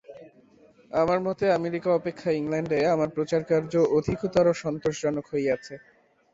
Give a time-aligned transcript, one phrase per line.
[0.91, 5.73] আমার মতে আমেরিকা অপেক্ষা ইংলণ্ডে আমার প্রচারকার্য অধিকতর সন্তোষজনক হইয়াছে।